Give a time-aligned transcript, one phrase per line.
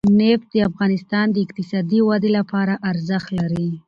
[0.19, 3.69] نفت د افغانستان د اقتصادي ودې لپاره ارزښت لري.